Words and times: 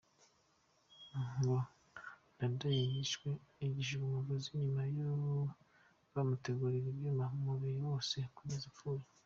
Ngo 1.35 1.55
Ndadaye 2.33 2.81
yishwe 2.93 3.29
anigishijwe 3.59 4.03
umugozi 4.07 4.47
nyuma 4.61 4.83
bamuteragura 6.13 6.75
ibyuma 6.91 7.25
umubiri 7.37 7.79
wose 7.87 8.17
kugeza 8.37 8.67
apfuye. 8.71 9.03